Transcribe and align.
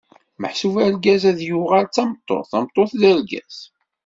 Meḥsub 0.41 0.75
argaz 0.85 1.23
ad 1.29 1.35
d-yuɣal 1.37 1.85
d 1.87 1.91
tameṭṭut, 1.95 2.45
tameṭṭut 2.51 2.91
d 3.01 3.01
argaz. 3.11 3.57